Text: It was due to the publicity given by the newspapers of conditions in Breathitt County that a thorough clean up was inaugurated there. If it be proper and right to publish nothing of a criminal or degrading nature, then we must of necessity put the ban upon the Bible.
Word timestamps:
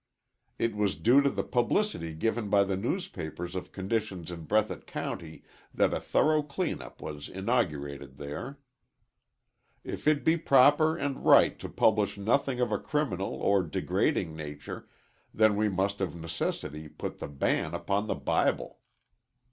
It 0.57 0.75
was 0.75 0.95
due 0.95 1.21
to 1.21 1.29
the 1.29 1.43
publicity 1.43 2.15
given 2.15 2.49
by 2.49 2.63
the 2.63 2.75
newspapers 2.75 3.53
of 3.53 3.71
conditions 3.71 4.31
in 4.31 4.47
Breathitt 4.47 4.87
County 4.87 5.43
that 5.75 5.93
a 5.93 5.99
thorough 5.99 6.41
clean 6.41 6.81
up 6.81 7.03
was 7.03 7.29
inaugurated 7.29 8.17
there. 8.17 8.57
If 9.83 10.07
it 10.07 10.25
be 10.25 10.37
proper 10.37 10.97
and 10.97 11.23
right 11.23 11.59
to 11.59 11.69
publish 11.69 12.17
nothing 12.17 12.59
of 12.59 12.71
a 12.71 12.79
criminal 12.79 13.35
or 13.43 13.61
degrading 13.61 14.35
nature, 14.35 14.89
then 15.35 15.55
we 15.55 15.69
must 15.69 16.01
of 16.01 16.15
necessity 16.15 16.89
put 16.89 17.19
the 17.19 17.27
ban 17.27 17.75
upon 17.75 18.07
the 18.07 18.15
Bible. 18.15 18.79